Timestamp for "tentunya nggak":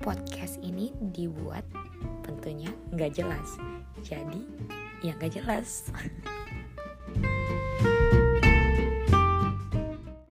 2.24-3.12